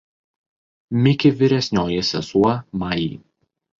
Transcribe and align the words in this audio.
Miki 1.03 1.29
vyresnioji 1.41 2.03
sesuo 2.11 2.59
Mai. 2.85 3.07